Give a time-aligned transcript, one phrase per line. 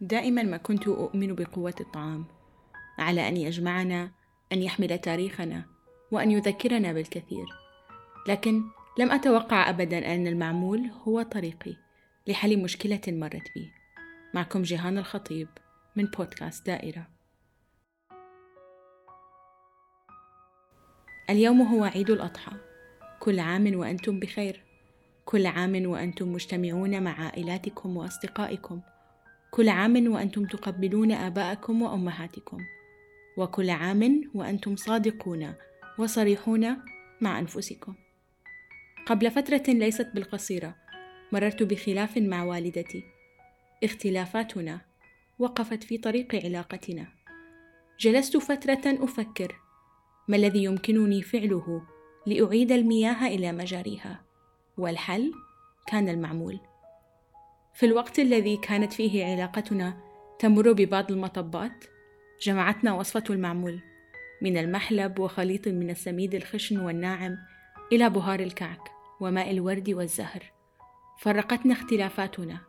[0.00, 2.24] دائما ما كنت أؤمن بقوة الطعام
[2.98, 4.10] على أن يجمعنا
[4.52, 5.64] أن يحمل تاريخنا
[6.10, 7.46] وأن يذكرنا بالكثير.
[8.28, 8.62] لكن
[8.98, 11.76] لم أتوقع أبدا أن المعمول هو طريقي
[12.26, 13.70] لحل مشكلة مرت بي.
[14.34, 15.48] معكم جيهان الخطيب
[15.96, 17.06] من بودكاست دائرة.
[21.30, 22.52] اليوم هو عيد الأضحى.
[23.20, 24.64] كل عام وأنتم بخير.
[25.24, 28.80] كل عام وأنتم مجتمعون مع عائلاتكم وأصدقائكم.
[29.50, 32.58] كل عام وأنتم تقبلون آباءكم وأمهاتكم.
[33.36, 35.54] وكل عام وأنتم صادقون
[35.98, 36.76] وصريحون
[37.20, 37.94] مع أنفسكم.
[39.06, 40.76] قبل فترة ليست بالقصيرة
[41.32, 43.02] مررت بخلاف مع والدتي.
[43.84, 44.80] اختلافاتنا
[45.38, 47.06] وقفت في طريق علاقتنا.
[48.00, 49.56] جلست فترة أفكر
[50.28, 51.82] ما الذي يمكنني فعله
[52.26, 54.24] لأعيد المياه إلى مجاريها.
[54.78, 55.32] والحل
[55.86, 56.60] كان المعمول.
[57.76, 59.96] في الوقت الذي كانت فيه علاقتنا
[60.38, 61.84] تمر ببعض المطبات
[62.42, 63.80] جمعتنا وصفة المعمول
[64.42, 67.36] من المحلب وخليط من السميد الخشن والناعم
[67.92, 68.80] إلى بهار الكعك
[69.20, 70.52] وماء الورد والزهر.
[71.20, 72.60] فرقتنا اختلافاتنا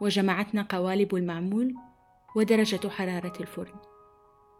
[0.00, 1.74] وجمعتنا قوالب المعمول
[2.36, 3.74] ودرجة حرارة الفرن.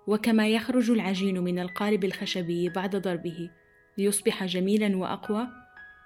[0.06, 3.50] وكما يخرج العجين من القالب الخشبي بعد ضربه
[3.98, 5.48] ليصبح جميلا وأقوى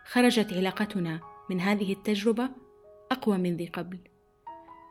[0.04, 2.65] خرجت علاقتنا من هذه التجربة
[3.16, 3.98] أقوى من ذي قبل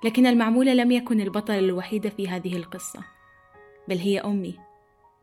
[0.04, 3.04] لكن المعمول لم يكن البطل الوحيد في هذه القصة
[3.88, 4.60] بل هي أمي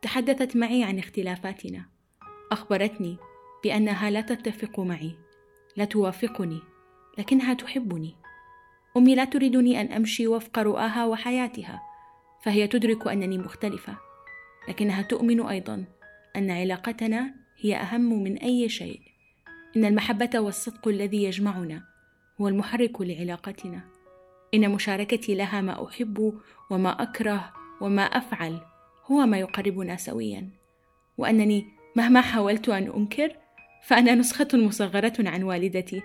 [0.01, 1.85] تحدثت معي عن اختلافاتنا
[2.51, 3.17] أخبرتني
[3.63, 5.15] بأنها لا تتفق معي
[5.77, 6.59] لا توافقني
[7.17, 8.15] لكنها تحبني.
[8.97, 11.81] أمي لا تريدني أن أمشي وفق رؤاها وحياتها
[12.43, 13.97] فهي تدرك أنني مختلفة
[14.69, 15.85] لكنها تؤمن أيضا
[16.35, 18.99] أن علاقتنا هي أهم من أي شيء
[19.75, 21.92] إن المحبة والصدق الذي يجمعنا
[22.43, 23.81] هو المحرك لعلاقتنا.
[24.53, 26.33] إن مشاركتي لها ما أحب
[26.69, 28.59] وما أكره وما أفعل
[29.05, 30.49] هو ما يقربنا سويا.
[31.17, 31.65] وأنني
[31.95, 33.35] مهما حاولت أن أنكر
[33.83, 36.01] فأنا نسخة مصغرة عن والدتي.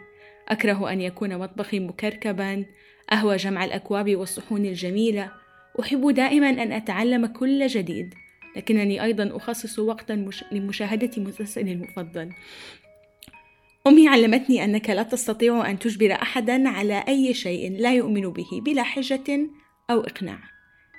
[0.48, 2.64] أكره أن يكون مطبخي مكركبا
[3.12, 5.32] أهوى جمع الأكواب والصحون الجميلة.
[5.80, 8.14] أحب دائما أن أتعلم كل جديد
[8.56, 12.32] لكنني أيضا أخصص وقتا لمشاهدة مسلسلي المفضل.
[13.86, 18.82] أمي علمتني أنك لا تستطيع أن تجبر أحدا على أي شيء لا يؤمن به بلا
[18.82, 19.50] حجة
[19.90, 20.38] أو إقناع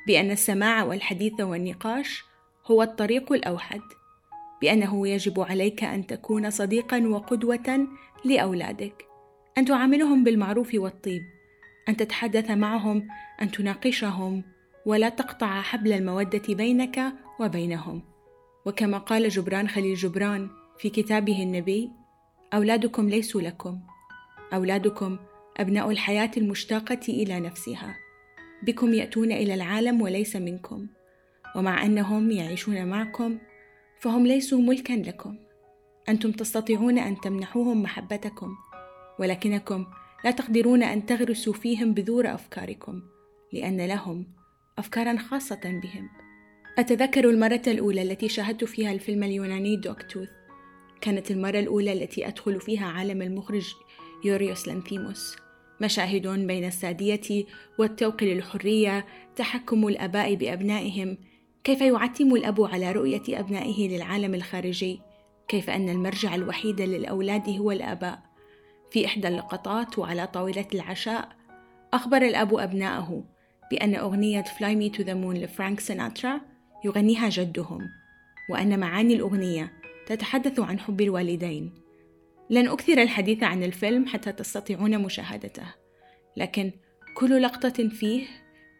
[0.08, 2.24] بأن السماع والحديث والنقاش
[2.66, 3.82] هو الطريق الأوحد
[4.62, 7.88] بأنه يجب عليك أن تكون صديقا وقدوة
[8.26, 9.06] لأولادك
[9.58, 11.22] أن تعاملهم بالمعروف والطيب
[11.90, 13.08] أن تتحدث معهم
[13.42, 14.44] أن تناقشهم
[14.86, 18.02] ولا تقطع حبل المودة بينك وبينهم.
[18.66, 21.90] وكما قال جبران خليل جبران في كتابه النبي
[22.54, 23.80] أولادكم ليسوا لكم.
[24.54, 25.18] أولادكم
[25.58, 27.96] أبناء الحياة المشتاقة إلى نفسها.
[28.64, 30.88] بكم يأتون إلى العالم وليس منكم.
[31.56, 33.38] ومع أنهم يعيشون معكم
[34.00, 35.38] فهم ليسوا ملكا لكم.
[36.10, 38.56] أنتم تستطيعون أن تمنحوهم محبتكم
[39.20, 39.86] ولكنكم
[40.26, 43.02] لا تقدرون أن تغرسوا فيهم بذور أفكاركم
[43.54, 44.28] لأن لهم
[44.78, 46.10] أفكارا خاصة بهم.
[46.80, 50.39] أتذكر المرة الأولى التي شاهدت فيها الفيلم اليوناني دوك توث.
[51.02, 53.74] كانت المرة الأولى التي أدخل فيها عالم المخرج
[54.26, 55.36] يوريوس لانثيموس.
[55.82, 57.46] مشاهد بين السادية
[57.80, 59.06] والتوق للحرية
[59.36, 61.18] تحكم الآباء بأبنائهم.
[61.64, 65.02] كيف يعتم الأب على رؤية أبنائه للعالم الخارجي؟
[65.48, 68.30] كيف أن المرجع الوحيد للأولاد هو الآباء؟
[68.92, 71.30] في إحدى اللقطات وعلى طاولة العشاء
[71.94, 73.24] أخبر الأب أبنائه
[73.72, 76.42] بأن أغنية Fly Me to the Moon لفرانك سيناترا
[76.86, 77.90] يغنيها جدهم
[78.50, 79.79] وأن معاني الأغنية
[80.09, 81.74] تتحدث عن حب الوالدين.
[82.50, 85.64] لن أكثر الحديث عن الفيلم حتى تستطيعون مشاهدته.
[86.38, 86.72] لكن
[87.16, 88.28] كل لقطة فيه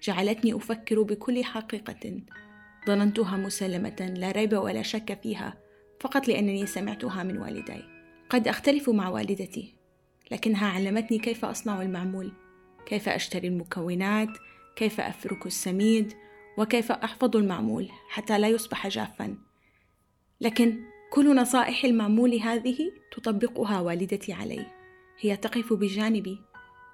[0.04, 2.22] جعلتني أفكر بكل حقيقة.
[2.88, 5.58] ظننتها مسلمة لا ريب ولا شك فيها
[6.00, 7.84] فقط لأنني سمعتها من والدي.
[8.30, 9.76] قد أختلف مع والدتي
[10.32, 12.32] لكنها علمتني كيف أصنع المعمول
[12.86, 14.30] كيف أشتري المكونات
[14.76, 16.14] كيف أفرك السميد
[16.58, 19.38] وكيف أحفظ المعمول حتى لا يصبح جافا.
[20.42, 24.66] لكن كل نصائح المعمول هذه تطبقها والدتي علي.
[25.20, 26.40] هي تقف بجانبي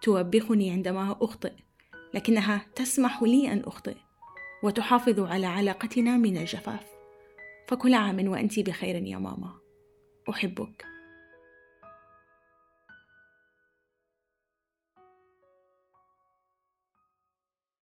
[0.02, 1.54] توبخني عندما أخطئ
[2.14, 3.96] لكنها تسمح لي أن أخطئ
[4.64, 6.86] وتحافظ على علاقتنا من الجفاف.
[7.68, 9.54] فكل عام وانت بخير يا ماما.
[10.30, 10.95] أحبك.